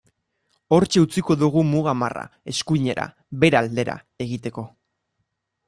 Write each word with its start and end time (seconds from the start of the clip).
Hortxe 0.77 1.03
utziko 1.05 1.35
dugu 1.41 1.63
muga 1.73 1.93
marra, 2.03 2.23
eskuinera, 2.53 3.05
Bera 3.45 3.63
aldera, 3.67 3.99
egiteko. 4.27 4.65